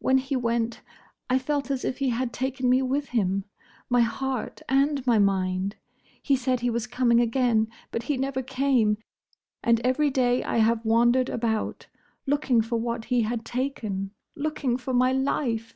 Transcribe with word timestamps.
"When 0.00 0.18
he 0.18 0.36
went, 0.36 0.82
I 1.30 1.38
felt 1.38 1.70
as 1.70 1.82
if 1.82 1.96
he 1.96 2.10
had 2.10 2.30
taken 2.30 2.68
me 2.68 2.82
with 2.82 3.08
him: 3.16 3.46
my 3.88 4.02
heart 4.02 4.60
and 4.68 5.00
my 5.06 5.18
mind. 5.18 5.76
He 6.22 6.36
said 6.36 6.60
he 6.60 6.68
was 6.68 6.86
coming 6.86 7.20
again—but 7.22 8.02
he 8.02 8.18
never 8.18 8.42
came; 8.42 8.98
and 9.64 9.80
every 9.80 10.10
day 10.10 10.44
I 10.44 10.58
have 10.58 10.84
wandered 10.84 11.30
about; 11.30 11.86
looking 12.26 12.60
for 12.60 12.78
what 12.78 13.06
he 13.06 13.22
had 13.22 13.46
taken; 13.46 14.10
looking 14.34 14.76
for 14.76 14.92
my 14.92 15.12
life!" 15.12 15.74